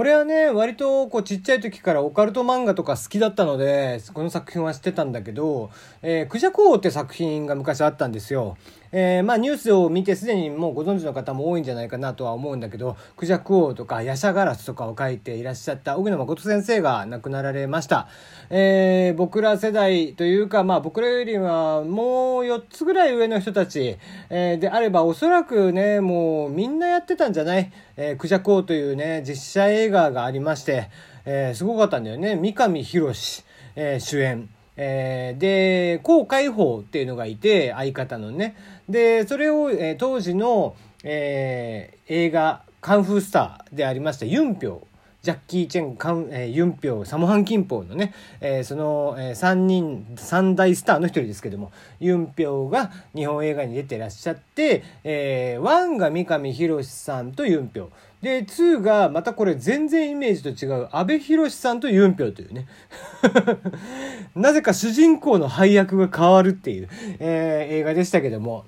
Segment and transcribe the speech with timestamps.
[0.00, 8.56] これはね、割とこうちっちゃい時からオカルト漫画とか好きだったので、この作品は知ってたんだけど、えー、クジャコ王って作品が昔あったんですよ。
[8.92, 18.08] えー、まあニュースを見てすでにもうご存知の方も多いんじゃないかなとは思うんだけど、クジャク王とかヤシャガラスとかを書いていらっしゃった荻野誠先生が亡くなられました。
[18.50, 23.96] えー、僕ら世代というか、まあ僕らよりはもう4つぐらい上の人たち、
[24.28, 27.72] えー、であればおそらくね、もうみんなやってたんじゃない？
[27.96, 30.90] えー、クジャク王というね、実写映画がありまして、
[31.24, 32.34] えー、すごかったんだよね。
[32.34, 33.44] 三上博史、
[33.76, 34.48] えー、主演。
[34.82, 38.56] えー、で、高海宝っていうのがいて、相方のね。
[38.88, 44.80] で、それを、えー、当時の、えー、映画、カンフースターでありましたユンピョウ。
[45.22, 57.90] ジャッキー・チェン、カン、えー、ユンピョウ、サモハン・キンポウのね、えー、その、えー、3人、3大スターの一人ですけども、ユンピョウが日本映画に出てらっしゃって、えー、1が三上博史さんとユンピョウ。
[58.22, 62.66] で、2がまたこれ全然イメージと違う、阿部寛さんとユンピョウというね。
[64.34, 68.64] なぜか主人公の配役が変わるっていう、えー、映画でしたけども、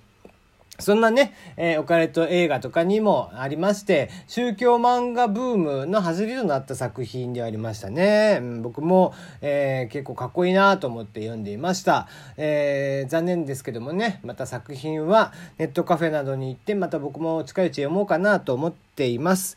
[0.83, 8.39] そんなね、えー、オカルト映画とかにもありまして、宗教漫画ブームの走りとなった作品でありましたね。
[8.41, 12.09] うん、僕も、えー、結構かっこいいなと思って読んでいました。
[12.37, 19.57] えー、残念ですけどもね、また作品はネットカフェなどに行って、また僕も近いうち読もうかなと思っています。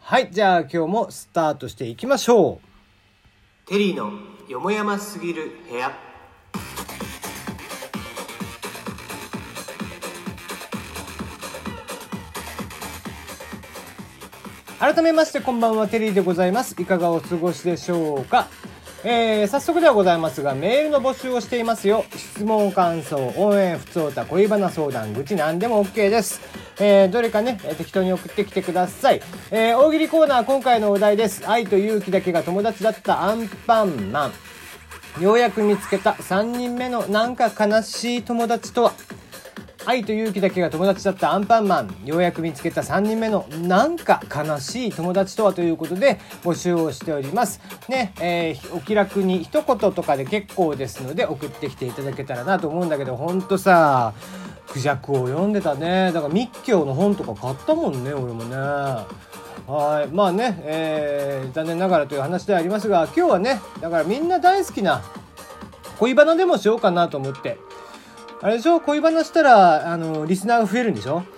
[0.00, 2.60] はい、じゃあ今日もスタートしていきましょ
[3.66, 3.68] う。
[3.68, 4.10] テリーの
[4.48, 6.07] よもやますぎる部屋。
[14.88, 18.48] 改めましてこんばんはテリーでございますいかがお過ごしでしょうか？
[19.04, 22.06] えー、早速ではございますが、メールの募集をしていますよ。
[22.16, 26.40] 質問、感想、応援、不通歌、恋バナ相談、愚痴何でも OK です。
[26.80, 29.20] えー、どれかね、適当に送ってきてください。
[29.50, 31.46] えー、大喜利コーナー、今回のお題です。
[31.46, 34.28] 愛と勇気だけが友達だったアンパンマ
[35.18, 35.22] ン。
[35.22, 38.92] ようやく見つけた3人目のなんか悲しい友達とは？
[39.88, 47.58] 愛と勇気だけが友達だったアンパンマンようやく見つけた3人目のなんか悲しい友達とはということで募集をしております。
[47.88, 54.12] ねえー、お気楽に一言とかで結構ですので送ってきていただけたらなと思うんだけどほんとさ
[54.66, 56.12] クジャクを読んでたね。
[56.12, 58.56] だから密教の本とか買ったもんね俺もね。
[58.56, 60.14] はい。
[60.14, 65.02] まあね、えー、残念ながらという話ではありますが今日はねだからみんな大好きな
[65.98, 67.58] 恋バナでもしようかなと思って
[68.40, 68.80] あれでしょ？
[68.80, 71.22] 恋バナしたら、あの、リスナーが増えるんでしょ？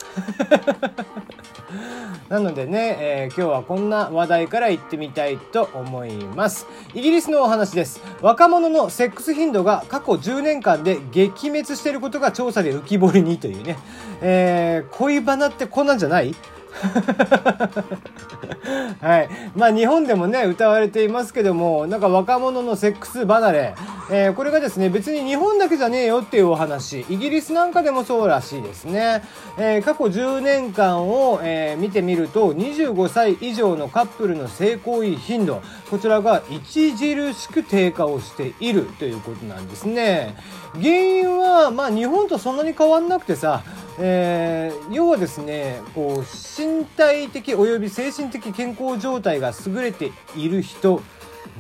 [2.29, 6.67] なのでね、えー、今日はこんな話題から行ってみたいと思います。
[6.95, 8.01] イギリスのお話です。
[8.21, 13.79] 若者のセックス頻度が過去10年間で激滅していることが調査で浮き彫りにというね。
[14.21, 16.35] えー、恋バナってこんなんじゃない？
[19.01, 19.29] はい。
[19.57, 23.75] まあ日本でもね、歌われていますけども、なんか若者のセックス離れ、
[24.11, 29.23] えー、これがですね、別に日本だけじゃねえよっていうお話、イギリスなんかでもそうらしいですね。
[29.57, 40.37] えー、過去10年間を、えー、見てみると、25歳以上のカップルの性行為頻度、こちらが著しく低下をしているということなんですね。
[40.75, 43.63] 原因は、まあ日本とそんなに変わんなくてさ、
[43.99, 51.03] えー、要はですねこう身体的および精神的健康状態が優れている人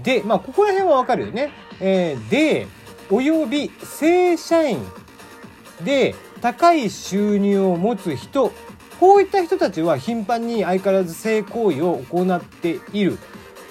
[0.02, 1.52] で、まあ、ここら辺はわかるよね。
[1.80, 2.66] えー、で、
[3.10, 4.78] および正社員
[5.84, 8.52] で高い収入を持つ人、
[8.98, 13.19] こういった人たちは頻繁に相変わらず性行為を行っている。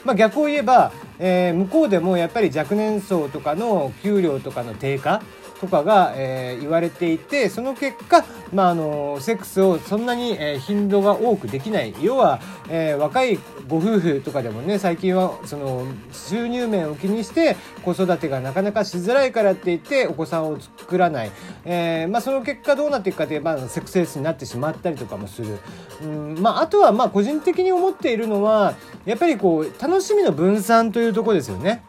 [0.05, 5.21] まあ、逆を言えば、えー、向こうでもやっぱり若年層とかの給料とかの低下
[5.59, 11.93] とかが、えー、言われていてその結果、まあ、あのセックスをそんなに、えー、頻度が多くできない。
[12.01, 12.39] 要は、
[12.69, 21.31] えー、若いご夫婦とかでもね最近はその収入面を気にして子育てがなかなかしづらいからって言ってお子さんを作らない、
[21.65, 25.59] えまあ、その結果どうなっていくかといえばセックスレスになってしまったりとかもする、
[26.03, 28.75] うんまあ、あとはまあ個人的に思っているのは
[29.05, 31.83] やっぱりこう楽しみの分散というところですよね。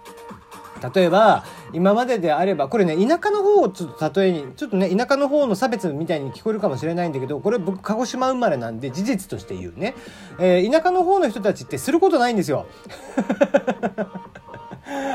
[0.95, 9.95] 例えば今までであればこれね田舎の方をちょっと例えにちょっとね田舎の方の差別みたいに聞こえるかもしれないんだけどこれ僕鹿児島生まれなんで事実として言うね、
[10.39, 12.67] えー、田舎の方の人たちってすることないんですよ。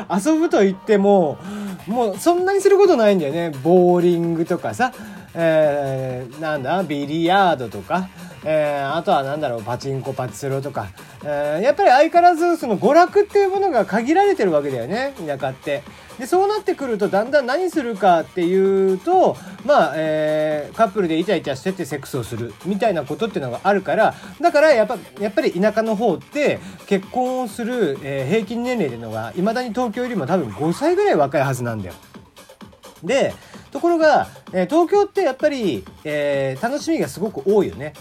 [0.10, 1.38] 遊ぶと言っても
[1.88, 4.94] もうそんなにすることないんだよねボーリングとかさ、
[5.34, 8.08] えー、なんだビリヤードとか。
[8.48, 10.90] えー、あとは何だろうパチンコパチスロとか、
[11.24, 15.84] えー、やっぱり相変わらずその娯楽っていうものが限られてるわけだよね田舎って。
[16.20, 31.94] でそうなってくるとだんだん何するかっていうとまあ、えー、カップルでイチャイチャしててセックスをするみたいなことっていうのがあるからだからやっぱやっぱり田舎の方って結婚をする、えー、平均年齢っていうのがいまだに東京よりも多分5歳ぐらい若いはずなんだよ。
[33.04, 33.34] で
[33.72, 37.94] ところが、えー、東京ってやっぱり、え、楽しみがすごく多いよね。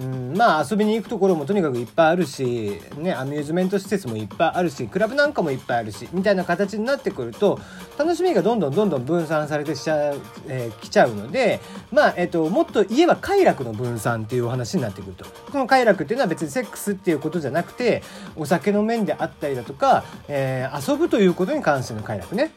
[0.00, 7.60] うん、まあ遊びに行くところもとにかくいっぱいあるし、ね、アミューズメント施設もいっぱいあるしクラブなんかもいっぱいあるしみたいな形になってくると
[7.98, 11.60] 楽しみがどんどんどんどん分散されてしちゃう、えー、きちゃうので、
[11.90, 15.24] まあえーと、もっと言えば快楽の分散っていうお話になってくると。
[15.50, 18.02] この快楽っていうのは別にセックスっていうことじゃなくて
[18.36, 22.50] お酒の面であったりだとか、えー、遊ぶということに関しての快楽ね。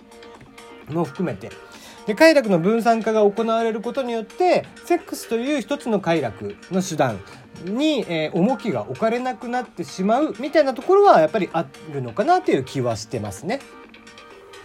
[0.90, 1.52] も含めて。
[2.08, 7.20] で快楽の分散化が行われることによってセックスという一つの快楽の手段
[7.64, 13.60] に、えー、重きが置かれなくなってしまうみたいなところはやっぱりあるのかなという気はしてますね。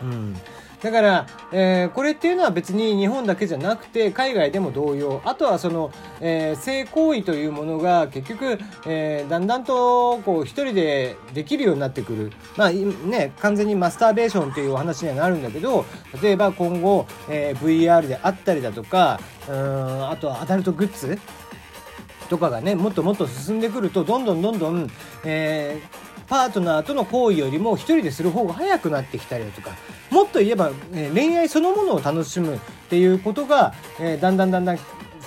[0.03, 0.37] うん
[0.83, 5.21] だから、えー、これっていうのは別に日本だけじゃなくて海外でも同様。
[5.25, 12.33] あとはその、えー、性行為というものが結局、えー、だんだんとこう一人でできるようになってくる。
[12.57, 15.85] まあね完全にマスターベーションっていうお話にはなるんだけど
[16.23, 21.19] 例えば今後、えー、VR であったりだとかうんあとはアダルトグッズ
[22.29, 24.89] とかがねもっともっと進んでくるとどんどんどんどん、
[25.25, 29.73] えー、パートナーとの行為よりも一人でする方が早くなってきたりだとか
[30.11, 34.79] もっと言えば、え、恋愛そのものを楽しむっていうことが、え、だんだんだんだん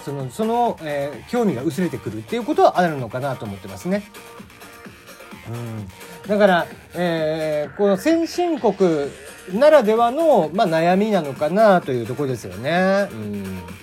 [0.05, 4.03] そのその、えー、興味が薄れてくるっていうことはあるのかなと思ってますね。
[5.49, 5.87] うん、
[6.27, 9.11] だから、えー、この先進国
[9.53, 13.07] ならではの、まあ、悩みなのかなというところですよね。
[13.11, 13.82] うん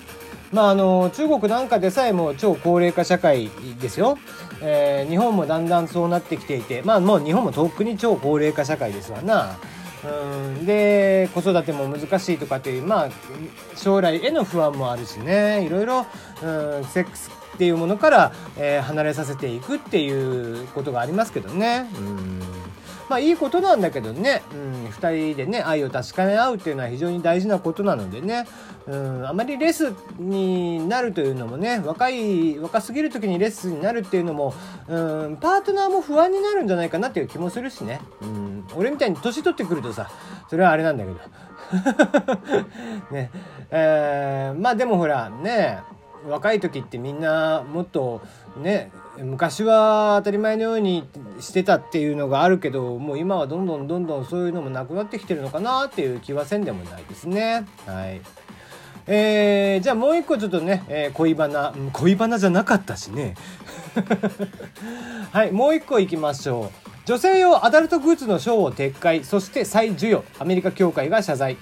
[0.52, 3.50] まあ、あの中国なんかでさえも超高齢化社会
[3.80, 4.18] ですよ、
[4.60, 6.82] えー、日本もだんだんそうなってきていて。
[6.82, 9.58] まあもう日本もとっくに超高齢化社会ですわな。
[10.04, 10.66] うん。
[10.66, 13.08] で子育ても難しいとかっていうまあ
[13.76, 15.64] 将来への不安もあるしね。
[15.64, 16.06] いろいろ
[16.42, 21.88] うんセックスっていうものから、えー、離れさせていくっていうことがありますけどね。
[21.96, 22.59] うん。
[23.10, 28.46] まあいいことなんだけどね、うん、2人でね愛を確かめ合うっていうのは非常に大事なことなのでね、
[28.86, 34.54] うん、あまりレスになるというのもね若い若すぎる時にレスになるっていうのも、
[34.86, 40.08] うん、パートナーも不安になるんじゃないかなっていう気もするしね、うん、俺みたいに年取ってくるとさ
[40.48, 41.18] それはあれなんだけど。
[43.10, 43.30] ね。
[43.72, 45.80] えー、まあでもほらね
[46.28, 48.20] 若い時ってみんなもっと
[48.56, 48.92] ね
[49.22, 51.04] 昔は当たり前のように
[51.40, 57.66] してたっていうのがあるけどもう今はどんどんどんどんそういうのもなくなってきてるのかなっていう気はせんでもないですね。
[57.86, 58.20] はい。
[59.06, 63.34] えー、じゃあもう一個ちょっとね、えー、恋バナ恋バナじゃなかったしね。
[65.32, 66.90] はいもう一個いきましょう。
[67.06, 70.24] 女性用アダルトグッズの賞を撤回そして再授与。
[70.38, 71.56] アメリカ協会が謝罪。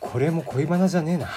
[0.00, 1.28] これも恋バナじゃねえな。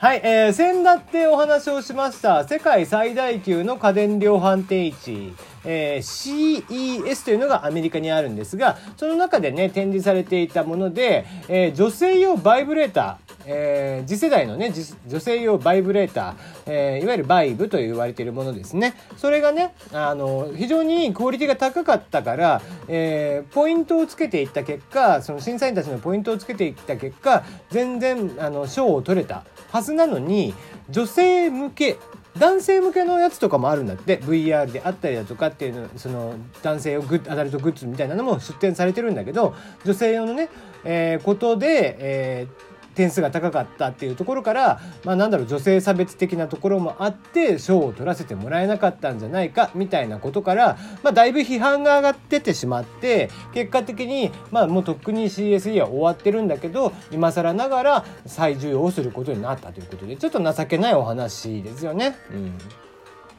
[0.00, 5.34] はい、えー、先だってお話をしました世界最大級の家電量販店市、
[5.64, 13.27] えー、CES というのがアメリカにあるんですがその中でね展示されていたもので、えー、女性用バイブレーター。
[13.50, 14.72] えー、次世代のね
[15.06, 16.34] 女性用バイブレーター、
[16.66, 18.94] えー、いわゆるバイブと言われているものですね。
[19.16, 30.54] それがねあの非常にクオリティが高かったから、えー、ポイントをつけていった結果その審査員たちのポイントをつけていった結果全然あの賞を取れたはずなのに
[30.90, 31.96] 女性向け
[32.38, 34.18] 男性向けのやつとかもあるんだって。
[34.20, 40.50] VR であったりだとかっていうのその男性用グッアダルトグッズみたいなのも出展されてるんだけど女性用のね、
[40.84, 42.67] えー、ことで、えー、
[42.98, 62.16] 点数が高かったっていうところから、まあ、なんだろう女性差別的なところもあって賞を取らせてもらえなかったんじゃないかみたいなことから、まあ、だいぶ批判が上がっててしまって結果的に、まあ、もうとっくに CSE は終わってるんだけど今更ながら再授与をすることになったということでちょっと情けないお話ですよね。
[62.32, 62.58] うん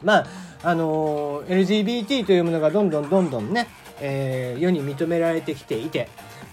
[0.02, 0.28] まあ
[0.64, 3.68] あの LGBT というものがどんどんどんどんね、
[4.00, 6.08] えー、世に認められてきていて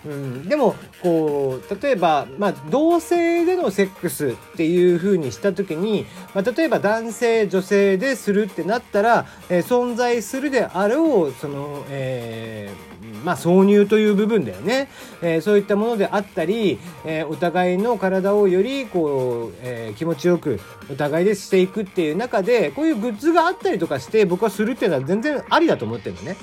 [0.05, 14.89] うん、でもこう例えば、まあ、同性でのセックスっていう風にした時に、まあ、例えば男性女性でするってなったら、えー、存在するであろうその、えー、まあ、挿入という部分だよね、
[15.23, 20.61] えー、そういったものであったり、えお互いの体をよりこう、え気持ちよく
[20.91, 26.37] お互いでしていくっていう中でこういうグッズがあったりとかして僕はするっていうのは全然ありだと思ってるのね。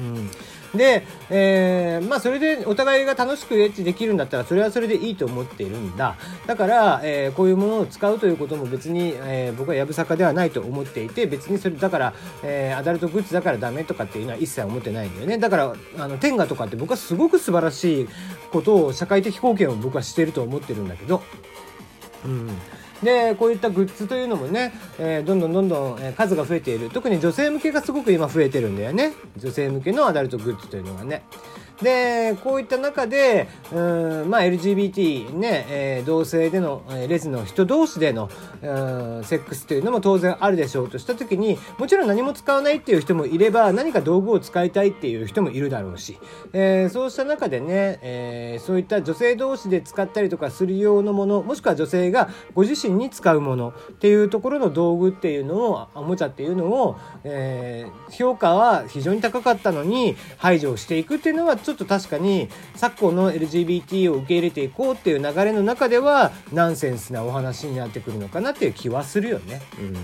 [0.00, 0.30] うん。
[0.74, 6.16] で、えー、まあそれでお互いが楽しくエッチできるんだったらそれはそれでいいと思っているんだ。
[6.46, 15.38] だから、えー、こういうものを使うということも別に、えー、僕はやぶさかではないと思っていて別にそれだから、え、アダルトグッズだからダメとかっていうのは一切思ってないんだよね。
[15.38, 18.08] だからあの天下とかって僕はすごく素晴らしい
[18.50, 21.22] ことを社会的貢献を僕はしてると思ってるんだけど。
[22.24, 22.50] うん。
[23.02, 31.22] でこういったグッズというのもね、えー、どんどんどんどん、え数が増えている特に女性向けがすごく今増えてるんだよね女性向けのアダルトグッズというのがね。
[31.82, 38.30] でこういった中でうん、まあ、LGBT ね、えー、同性での、えー、レズの人同士での
[38.62, 46.18] うんセックスというのも当然あるでしょうとした時にもちろん何も使わないっていう人もいれば何か道具を使いたいっていう人もいるだろうし、
[46.52, 69.62] えー、そうした中でね、えー、そういった女性同士で使ったりとかする用のものもしくは女性がご自身に使うものっていうところの道具っていうのをおもちゃっていうのを、えー、評価は非常に高かったのに排除していくっていうのはちょっと確かに昨今の LGBT を受け入れていこうっていう流れの中ではナンセンスなお話になってくるのかなっていう気はするよね。
[69.80, 69.96] うん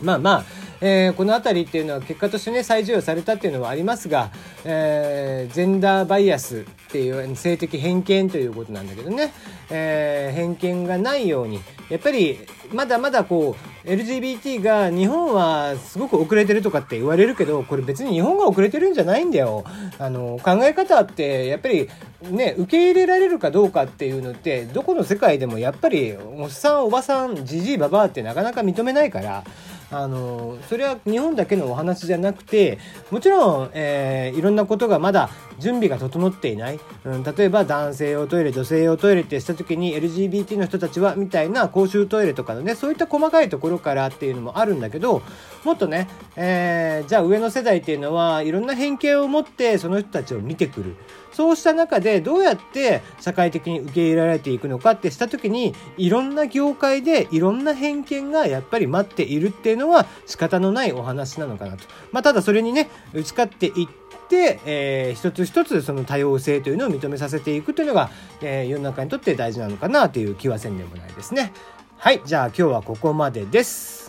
[0.00, 0.44] まあまあ、
[0.80, 4.30] えー、この辺りっていうのは結果としてね再授与されたっていうのはありますが、
[4.64, 9.32] えー、ジェンダーバイアスっていう性的偏見ということなんだけどね、
[9.70, 11.60] えー、偏見がないように
[11.90, 12.38] やっぱり
[12.72, 19.64] まだまだこう LGBT が日本はすごく遅れてるとかって言われるけどこれ別に日本が遅れてるんじゃないんだよ。
[19.98, 21.88] あの考え方ってやっぱり
[22.22, 29.44] ね受け入れられるかどうかっていうのってどこの世界でもやっぱりおっさんおばさんじじいばばあってなかなか認めないから
[29.90, 32.78] あのそれは日本だけのお話じゃなくて
[33.10, 45.22] もちろん、えー、いろんなことがまだ準備が整っていない、うん、例えば男性用トイレ女性用トイレってした時に LGBT の人たちはみたいな公衆トイレとかのねそういった細かいところからっていうのもあるんだけど
[45.64, 50.96] もっとね、えー、じゃあ上の世代っていうのはいろんな偏見を持ってその人たちを見てくる。
[51.32, 61.84] そうした中でどうやって社会的に受け入れられていくのかってした時にいろんな業界でいろんな偏見がやっぱり待っているっていうのは仕方のないお話なのかなと。
[62.12, 63.88] まあ、ただそれにね打ち勝っていっ
[64.28, 68.10] て、えー、一つ一つその多様性というのを認めさせていくというのが、
[68.40, 71.52] えー、世の中にとって大事なのかなという気はせんでもないですね。
[71.96, 73.99] はい、じゃあ今日はここまでです。